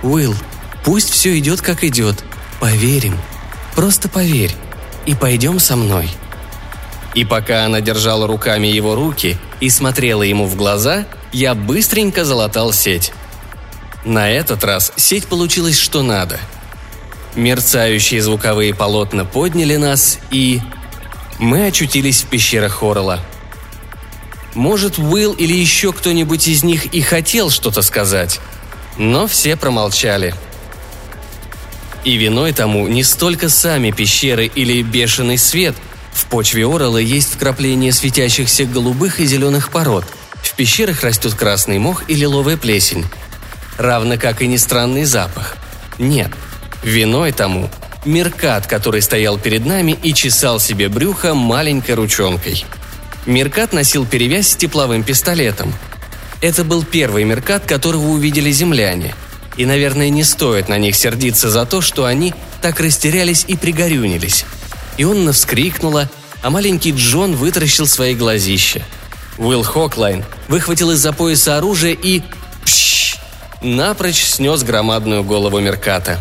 «Уилл, 0.01 0.35
пусть 0.85 1.09
все 1.09 1.37
идет, 1.37 1.61
как 1.61 1.83
идет. 1.83 2.23
Поверим. 2.59 3.17
Просто 3.75 4.07
поверь. 4.07 4.55
И 5.05 5.13
пойдем 5.15 5.59
со 5.59 5.75
мной». 5.75 6.09
И 7.15 7.25
пока 7.25 7.65
она 7.65 7.81
держала 7.81 8.27
руками 8.27 8.67
его 8.67 8.95
руки 8.95 9.37
и 9.59 9.69
смотрела 9.69 10.23
ему 10.23 10.45
в 10.45 10.55
глаза– 10.55 11.05
я 11.33 11.55
быстренько 11.55 12.23
залатал 12.23 12.71
сеть. 12.71 13.11
На 14.05 14.29
этот 14.29 14.63
раз 14.63 14.91
сеть 14.95 15.27
получилась 15.27 15.77
что 15.77 16.01
надо. 16.01 16.39
Мерцающие 17.35 18.21
звуковые 18.21 18.73
полотна 18.73 19.25
подняли 19.25 19.75
нас, 19.75 20.19
и... 20.29 20.61
Мы 21.39 21.65
очутились 21.67 22.21
в 22.21 22.27
пещерах 22.27 22.73
Хоррелла. 22.73 23.19
Может, 24.53 24.99
Уилл 24.99 25.33
или 25.33 25.53
еще 25.53 25.91
кто-нибудь 25.91 26.47
из 26.47 26.63
них 26.63 26.93
и 26.93 27.01
хотел 27.01 27.49
что-то 27.49 27.81
сказать, 27.81 28.39
но 28.97 29.25
все 29.25 29.55
промолчали. 29.55 30.35
И 32.03 32.15
виной 32.17 32.53
тому 32.53 32.87
не 32.87 33.03
столько 33.03 33.49
сами 33.49 33.89
пещеры 33.89 34.45
или 34.45 34.83
бешеный 34.83 35.39
свет. 35.39 35.75
В 36.11 36.25
почве 36.25 36.67
Орелла 36.67 36.97
есть 36.97 37.33
вкрапление 37.33 37.91
светящихся 37.91 38.65
голубых 38.65 39.19
и 39.19 39.25
зеленых 39.25 39.71
пород– 39.71 40.05
в 40.43 40.55
пещерах 40.55 41.01
растет 41.01 41.33
красный 41.33 41.79
мох 41.79 42.03
и 42.07 42.13
лиловая 42.13 42.57
плесень. 42.57 43.05
Равно 43.77 44.17
как 44.17 44.41
и 44.41 44.47
не 44.47 44.57
странный 44.57 45.03
запах. 45.03 45.57
Нет, 45.97 46.31
виной 46.83 47.31
тому 47.31 47.69
Меркат, 48.05 48.67
который 48.67 49.01
стоял 49.01 49.37
перед 49.37 49.65
нами 49.65 49.97
и 50.03 50.13
чесал 50.13 50.59
себе 50.59 50.89
брюхо 50.89 51.33
маленькой 51.33 51.95
ручонкой. 51.95 52.65
Меркат 53.25 53.71
носил 53.73 54.05
перевязь 54.05 54.49
с 54.49 54.55
тепловым 54.55 55.03
пистолетом. 55.03 55.73
Это 56.41 56.63
был 56.63 56.83
первый 56.83 57.23
Меркат, 57.23 57.65
которого 57.65 58.07
увидели 58.07 58.51
земляне. 58.51 59.15
И, 59.55 59.65
наверное, 59.65 60.09
не 60.09 60.23
стоит 60.23 60.67
на 60.67 60.77
них 60.77 60.95
сердиться 60.95 61.49
за 61.49 61.65
то, 61.65 61.79
что 61.79 62.05
они 62.05 62.33
так 62.61 62.79
растерялись 62.79 63.45
и 63.47 63.55
пригорюнились. 63.55 64.45
И 64.97 65.05
он 65.05 65.31
вскрикнула, 65.31 66.09
а 66.41 66.49
маленький 66.49 66.91
Джон 66.91 67.35
вытаращил 67.35 67.87
свои 67.87 68.15
глазища– 68.15 68.81
Уилл 69.37 69.63
Хоклайн 69.63 70.23
выхватил 70.47 70.91
из-за 70.91 71.11
пояса 71.13 71.57
оружие 71.57 71.97
и... 72.01 72.21
Пш! 72.65 73.02
Напрочь 73.63 74.25
снес 74.25 74.63
громадную 74.63 75.23
голову 75.23 75.59
Мерката. 75.59 76.19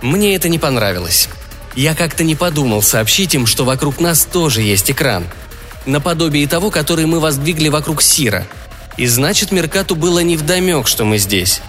Мне 0.00 0.34
это 0.34 0.48
не 0.48 0.58
понравилось. 0.58 1.28
Я 1.74 1.94
как-то 1.94 2.24
не 2.24 2.34
подумал 2.34 2.82
сообщить 2.82 3.34
им, 3.34 3.46
что 3.46 3.64
вокруг 3.64 4.00
нас 4.00 4.24
тоже 4.24 4.62
есть 4.62 4.90
экран. 4.90 5.26
Наподобие 5.84 6.46
того, 6.46 6.70
который 6.70 7.06
мы 7.06 7.20
воздвигли 7.20 7.68
вокруг 7.68 8.00
Сира. 8.00 8.46
И 8.96 9.06
значит, 9.06 9.52
Меркату 9.52 9.96
было 9.96 10.20
невдомек, 10.20 10.86
что 10.86 11.04
мы 11.04 11.18
здесь. 11.18 11.60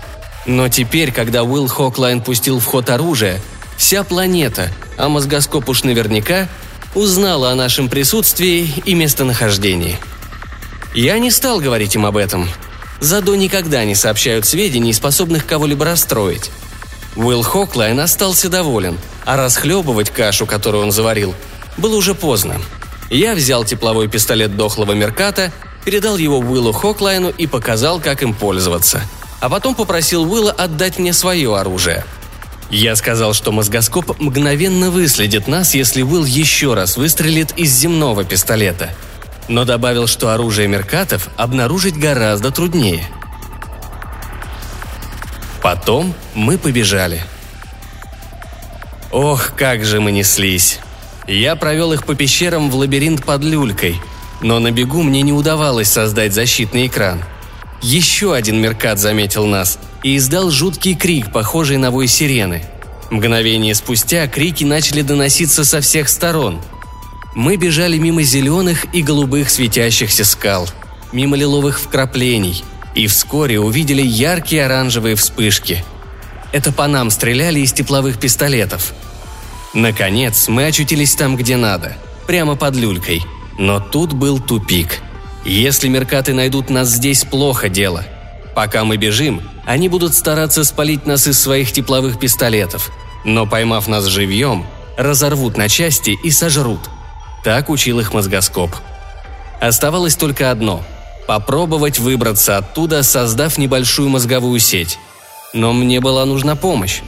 Но 0.45 0.69
теперь, 0.69 1.11
когда 1.11 1.43
Уилл 1.43 1.67
Хоклайн 1.67 2.21
пустил 2.21 2.59
в 2.59 2.65
ход 2.65 2.89
оружие, 2.89 3.41
вся 3.77 4.03
планета, 4.03 4.69
а 4.97 5.09
мозгоскоп 5.09 5.67
уж 5.69 5.83
наверняка, 5.83 6.47
узнала 6.93 7.51
о 7.51 7.55
нашем 7.55 7.89
присутствии 7.89 8.71
и 8.85 8.93
местонахождении– 8.93 9.97
я 10.95 11.17
не 11.17 11.31
стал 11.31 11.59
говорить 11.59 11.95
им 11.95 12.05
об 12.05 12.17
этом. 12.17 12.47
Задо 12.99 13.35
никогда 13.35 13.83
не 13.85 13.95
сообщают 13.95 14.45
сведений, 14.45 14.93
способных 14.93 15.45
кого-либо 15.45 15.85
расстроить. 15.85 16.51
Уилл 17.15 17.43
Хоклайн 17.43 17.99
остался 17.99 18.49
доволен, 18.49 18.97
а 19.25 19.37
расхлебывать 19.37 20.09
кашу, 20.09 20.45
которую 20.45 20.83
он 20.83 20.91
заварил, 20.91 21.35
было 21.77 21.95
уже 21.95 22.15
поздно. 22.15 22.59
Я 23.09 23.35
взял 23.35 23.63
тепловой 23.63 24.07
пистолет 24.07 24.55
дохлого 24.55 24.93
Мерката, 24.93 25.51
передал 25.85 26.17
его 26.17 26.39
Уиллу 26.39 26.71
Хоклайну 26.71 27.29
и 27.29 27.45
показал, 27.45 27.99
как 27.99 28.23
им 28.23 28.33
пользоваться. 28.33 29.01
А 29.39 29.49
потом 29.49 29.75
попросил 29.75 30.23
Уилла 30.23 30.51
отдать 30.51 30.97
мне 30.97 31.13
свое 31.13 31.55
оружие. 31.55 32.05
Я 32.69 32.95
сказал, 32.95 33.33
что 33.33 33.51
мозгоскоп 33.51 34.19
мгновенно 34.19 34.89
выследит 34.89 35.47
нас, 35.47 35.75
если 35.75 36.01
Уилл 36.01 36.25
еще 36.25 36.73
раз 36.73 36.97
выстрелит 36.97 37.51
из 37.57 37.71
земного 37.71 38.23
пистолета– 38.23 38.89
но 39.47 39.65
добавил, 39.65 40.07
что 40.07 40.29
оружие 40.29 40.67
Меркатов 40.67 41.29
обнаружить 41.35 41.97
гораздо 41.97 42.51
труднее. 42.51 43.05
Потом 45.61 46.13
мы 46.33 46.57
побежали. 46.57 47.21
Ох, 49.11 49.53
как 49.55 49.85
же 49.85 50.01
мы 50.01 50.11
неслись. 50.11 50.79
Я 51.27 51.55
провел 51.55 51.93
их 51.93 52.05
по 52.05 52.15
пещерам 52.15 52.69
в 52.69 52.75
лабиринт 52.75 53.23
под 53.23 53.43
люлькой, 53.43 54.01
но 54.41 54.59
на 54.59 54.71
бегу 54.71 55.03
мне 55.03 55.21
не 55.21 55.31
удавалось 55.31 55.89
создать 55.89 56.33
защитный 56.33 56.87
экран. 56.87 57.23
Еще 57.81 58.33
один 58.33 58.61
Меркат 58.61 58.99
заметил 58.99 59.45
нас 59.45 59.77
и 60.03 60.17
издал 60.17 60.49
жуткий 60.51 60.95
крик, 60.95 61.31
похожий 61.31 61.77
на 61.77 61.91
вой 61.91 62.07
сирены. 62.07 62.63
Мгновение 63.09 63.75
спустя 63.75 64.27
крики 64.27 64.63
начали 64.63 65.01
доноситься 65.01 65.63
со 65.63 65.79
всех 65.81 66.09
сторон– 66.09 66.61
мы 67.35 67.55
бежали 67.55 67.97
мимо 67.97 68.21
зеленых 68.23 68.85
и 68.93 69.01
голубых 69.01 69.49
светящихся 69.49 70.23
скал, 70.23 70.69
мимо 71.11 71.35
лиловых 71.35 71.79
вкраплений, 71.79 72.63
и 72.93 73.07
вскоре 73.07 73.59
увидели 73.59 74.01
яркие 74.01 74.65
оранжевые 74.65 75.15
вспышки. 75.15 75.83
Это 76.51 76.71
по 76.71 76.87
нам 76.87 77.09
стреляли 77.09 77.59
из 77.61 77.73
тепловых 77.73 78.19
пистолетов. 78.19 78.93
Наконец, 79.73 80.47
мы 80.47 80.67
очутились 80.67 81.15
там, 81.15 81.35
где 81.35 81.57
надо, 81.57 81.97
прямо 82.27 82.55
под 82.55 82.75
люлькой. 82.75 83.23
Но 83.57 83.79
тут 83.79 84.13
был 84.13 84.39
тупик. 84.39 84.99
Если 85.43 85.87
меркаты 85.87 86.33
найдут 86.33 86.69
нас 86.69 86.89
здесь, 86.89 87.23
плохо 87.23 87.69
дело. 87.69 88.05
Пока 88.55 88.83
мы 88.83 88.97
бежим, 88.97 89.41
они 89.65 89.89
будут 89.89 90.13
стараться 90.13 90.63
спалить 90.63 91.07
нас 91.07 91.27
из 91.27 91.39
своих 91.39 91.71
тепловых 91.71 92.19
пистолетов. 92.19 92.91
Но 93.25 93.47
поймав 93.47 93.87
нас 93.87 94.05
живьем, 94.05 94.65
разорвут 94.95 95.57
на 95.57 95.67
части 95.67 96.11
и 96.23 96.29
сожрут– 96.29 96.81
так 97.43 97.69
учил 97.69 97.99
их 97.99 98.13
мозгоскоп. 98.13 98.71
Оставалось 99.59 100.15
только 100.15 100.49
одно– 100.49 100.83
попробовать 101.27 101.99
выбраться 101.99 102.57
оттуда, 102.57 103.03
создав 103.03 103.57
небольшую 103.57 104.09
мозговую 104.09 104.59
сеть. 104.59 104.97
Но 105.53 105.71
мне 105.71 106.01
была 106.01 106.25
нужна 106.25 106.55
помощь. 106.55 107.01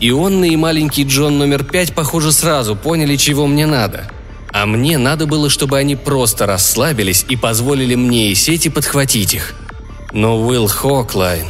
Ионна 0.00 0.46
и 0.46 0.56
маленький 0.56 1.04
Джон 1.04 1.38
номер 1.38 1.62
пять, 1.62 1.94
похоже, 1.94 2.32
сразу 2.32 2.74
поняли, 2.74 3.16
чего 3.16 3.46
мне 3.46 3.66
надо. 3.66 4.10
А 4.52 4.66
мне 4.66 4.98
надо 4.98 5.26
было, 5.26 5.48
чтобы 5.48 5.78
они 5.78 5.94
просто 5.94 6.46
расслабились 6.46 7.24
и 7.28 7.36
позволили 7.36 7.94
мне 7.94 8.30
и 8.30 8.34
сети 8.34 8.68
подхватить 8.68 9.34
их. 9.34 9.54
Но 10.12 10.40
Уилл 10.40 10.66
Хоклайн... 10.66 11.46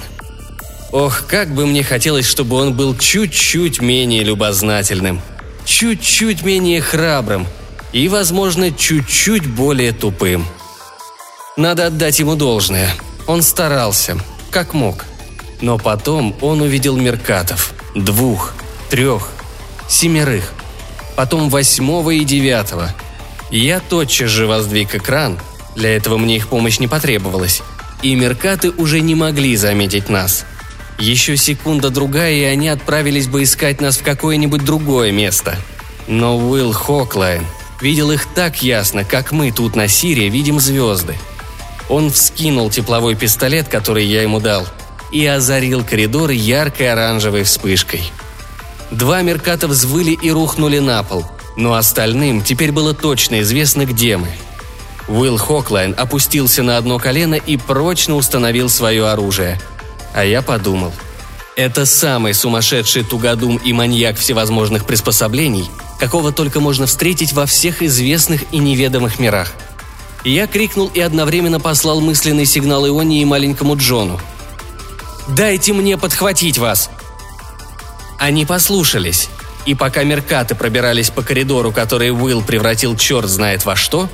Ох, 0.92 1.22
как 1.28 1.54
бы 1.54 1.66
мне 1.66 1.84
хотелось, 1.84 2.26
чтобы 2.26 2.56
он 2.56 2.74
был 2.74 2.96
чуть-чуть 2.96 3.80
менее 3.80 4.24
любознательным, 4.24 5.22
чуть-чуть 5.64 6.42
менее 6.42 6.80
храбрым– 6.80 7.46
и, 7.92 8.08
возможно, 8.08 8.70
чуть-чуть 8.70 9.46
более 9.46 9.92
тупым. 9.92 10.46
Надо 11.56 11.86
отдать 11.86 12.18
ему 12.18 12.36
должное. 12.36 12.88
Он 13.26 13.42
старался, 13.42 14.18
как 14.50 14.74
мог. 14.74 15.04
Но 15.60 15.76
потом 15.76 16.34
он 16.40 16.62
увидел 16.62 16.96
Меркатов. 16.96 17.74
Двух, 17.94 18.54
трех, 18.88 19.30
семерых. 19.88 20.52
Потом 21.16 21.50
восьмого 21.50 22.10
и 22.10 22.24
девятого. 22.24 22.94
Я 23.50 23.80
тотчас 23.80 24.30
же 24.30 24.46
воздвиг 24.46 24.94
экран. 24.94 25.38
Для 25.74 25.94
этого 25.94 26.16
мне 26.16 26.36
их 26.36 26.48
помощь 26.48 26.78
не 26.78 26.88
потребовалась. 26.88 27.62
И 28.02 28.14
Меркаты 28.14 28.70
уже 28.70 29.00
не 29.00 29.14
могли 29.14 29.56
заметить 29.56 30.08
нас. 30.08 30.46
Еще 30.98 31.36
секунда-другая, 31.36 32.32
и 32.32 32.44
они 32.44 32.68
отправились 32.68 33.26
бы 33.26 33.42
искать 33.42 33.80
нас 33.80 33.98
в 33.98 34.02
какое-нибудь 34.02 34.64
другое 34.64 35.12
место. 35.12 35.56
Но 36.06 36.38
Уилл 36.38 36.72
Хоклайн– 36.72 37.44
видел 37.80 38.10
их 38.10 38.26
так 38.34 38.62
ясно, 38.62 39.04
как 39.04 39.32
мы 39.32 39.52
тут 39.52 39.76
на 39.76 39.88
Сирии 39.88 40.28
видим 40.28 40.60
звезды. 40.60 41.16
Он 41.88 42.10
вскинул 42.10 42.70
тепловой 42.70 43.14
пистолет, 43.14 43.68
который 43.68 44.04
я 44.04 44.22
ему 44.22 44.40
дал, 44.40 44.66
и 45.12 45.26
озарил 45.26 45.84
коридор 45.84 46.30
яркой 46.30 46.92
оранжевой 46.92 47.42
вспышкой. 47.42 48.02
Два 48.90 49.22
мерката 49.22 49.68
взвыли 49.68 50.12
и 50.12 50.30
рухнули 50.30 50.78
на 50.78 51.02
пол, 51.02 51.24
но 51.56 51.74
остальным 51.74 52.42
теперь 52.42 52.72
было 52.72 52.94
точно 52.94 53.40
известно, 53.40 53.86
где 53.86 54.16
мы. 54.16 54.28
Уилл 55.08 55.38
Хоклайн 55.38 55.94
опустился 55.98 56.62
на 56.62 56.76
одно 56.76 56.98
колено 56.98 57.34
и 57.34 57.56
прочно 57.56 58.14
установил 58.14 58.68
свое 58.68 59.08
оружие. 59.08 59.60
А 60.14 60.24
я 60.24 60.42
подумал, 60.42 60.92
это 61.56 61.84
самый 61.86 62.34
сумасшедший 62.34 63.02
тугодум 63.02 63.56
и 63.56 63.72
маньяк 63.72 64.16
всевозможных 64.16 64.86
приспособлений, 64.86 65.68
какого 66.00 66.32
только 66.32 66.60
можно 66.60 66.86
встретить 66.86 67.34
во 67.34 67.44
всех 67.44 67.82
известных 67.82 68.44
и 68.52 68.58
неведомых 68.58 69.20
мирах. 69.20 69.52
Я 70.24 70.46
крикнул 70.46 70.90
и 70.92 71.00
одновременно 71.00 71.60
послал 71.60 72.00
мысленный 72.00 72.46
сигнал 72.46 72.88
Ионе 72.88 73.20
и 73.22 73.24
маленькому 73.24 73.76
Джону. 73.76 74.18
«Дайте 75.28 75.72
мне 75.72 75.96
подхватить 75.98 76.58
вас!» 76.58 76.90
Они 78.18 78.44
послушались, 78.46 79.28
и 79.66 79.74
пока 79.74 80.02
Меркаты 80.02 80.54
пробирались 80.54 81.10
по 81.10 81.22
коридору, 81.22 81.70
который 81.70 82.10
Уилл 82.10 82.42
превратил 82.42 82.96
черт 82.96 83.28
знает 83.28 83.64
во 83.64 83.76
что, 83.76 84.08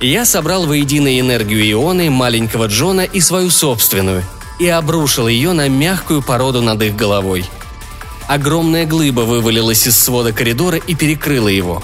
я 0.00 0.24
собрал 0.24 0.66
воедино 0.66 1.18
энергию 1.18 1.70
Ионы, 1.70 2.10
маленького 2.10 2.66
Джона 2.66 3.02
и 3.02 3.20
свою 3.20 3.50
собственную, 3.50 4.24
и 4.58 4.66
обрушил 4.68 5.28
ее 5.28 5.52
на 5.52 5.68
мягкую 5.68 6.22
породу 6.22 6.62
над 6.62 6.82
их 6.82 6.96
головой– 6.96 7.44
Огромная 8.28 8.86
глыба 8.86 9.22
вывалилась 9.22 9.86
из 9.86 9.98
свода 9.98 10.32
коридора 10.32 10.78
и 10.78 10.94
перекрыла 10.94 11.48
его. 11.48 11.82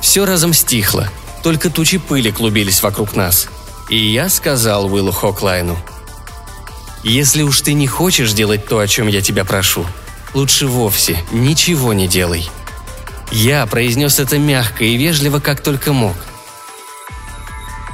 Все 0.00 0.24
разом 0.24 0.52
стихло, 0.52 1.08
только 1.42 1.70
тучи 1.70 1.98
пыли 1.98 2.30
клубились 2.30 2.82
вокруг 2.82 3.14
нас. 3.14 3.48
И 3.90 3.96
я 3.96 4.28
сказал 4.28 4.92
Уиллу 4.92 5.12
Хоклайну. 5.12 5.76
«Если 7.04 7.42
уж 7.42 7.60
ты 7.60 7.74
не 7.74 7.86
хочешь 7.86 8.32
делать 8.32 8.66
то, 8.66 8.78
о 8.78 8.86
чем 8.86 9.06
я 9.06 9.20
тебя 9.20 9.44
прошу, 9.44 9.86
лучше 10.34 10.66
вовсе 10.66 11.22
ничего 11.32 11.92
не 11.92 12.08
делай». 12.08 12.48
Я 13.30 13.66
произнес 13.66 14.18
это 14.18 14.38
мягко 14.38 14.84
и 14.84 14.96
вежливо, 14.96 15.38
как 15.38 15.60
только 15.60 15.92
мог. 15.92 16.16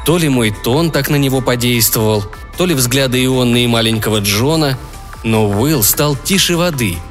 То 0.07 0.17
ли 0.17 0.29
мой 0.29 0.53
тон 0.53 0.93
так 0.93 1.09
на 1.11 1.17
него 1.17 1.41
подействовал, 1.41 2.25
то 2.57 2.67
ли 2.67 2.75
взгляды 2.75 3.25
Ионны 3.25 3.65
и 3.65 3.67
маленького 3.67 4.21
Джона, 4.21 4.79
но 5.25 5.49
Уилл 5.49 5.83
стал 5.83 6.15
тише 6.15 6.57
воды– 6.57 6.99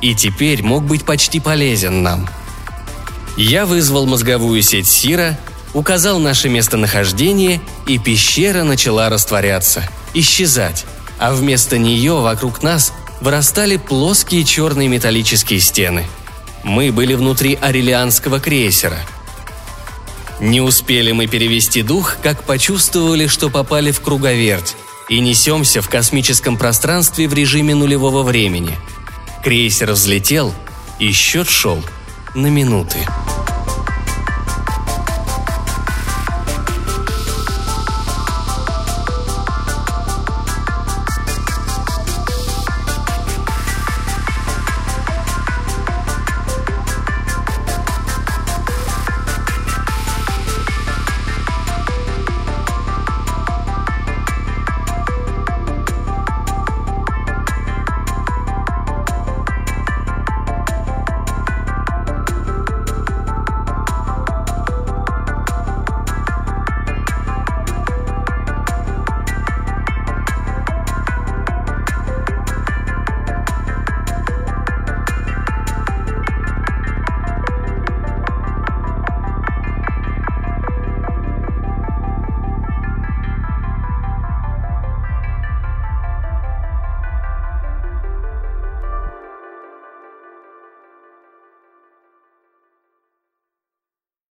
и 0.00 0.14
теперь 0.14 0.62
мог 0.62 0.84
быть 0.84 1.04
почти 1.04 1.40
полезен 1.40 2.02
нам. 2.02 2.28
Я 3.36 3.66
вызвал 3.66 4.06
мозговую 4.06 4.62
сеть 4.62 4.88
Сира, 4.88 5.38
указал 5.74 6.18
наше 6.18 6.48
местонахождение, 6.48 7.60
и 7.86 7.98
пещера 7.98 8.64
начала 8.64 9.08
растворяться, 9.08 9.88
исчезать, 10.14 10.86
а 11.18 11.32
вместо 11.32 11.78
нее 11.78 12.14
вокруг 12.14 12.62
нас 12.62 12.92
вырастали 13.20 13.76
плоские 13.76 14.44
черные 14.44 14.88
металлические 14.88 15.60
стены. 15.60 16.06
Мы 16.64 16.92
были 16.92 17.14
внутри 17.14 17.56
арелианского 17.60 18.40
крейсера. 18.40 18.98
Не 20.40 20.60
успели 20.60 21.12
мы 21.12 21.26
перевести 21.26 21.82
дух, 21.82 22.16
как 22.22 22.44
почувствовали, 22.44 23.26
что 23.26 23.50
попали 23.50 23.90
в 23.90 24.00
круговерть 24.00 24.76
и 25.08 25.20
несемся 25.20 25.80
в 25.80 25.88
космическом 25.88 26.56
пространстве 26.56 27.28
в 27.28 27.34
режиме 27.34 27.74
нулевого 27.74 28.22
времени– 28.22 28.76
Крейсер 29.42 29.92
взлетел, 29.92 30.52
и 30.98 31.12
счет 31.12 31.48
шел 31.48 31.82
на 32.34 32.48
минуты. 32.48 32.98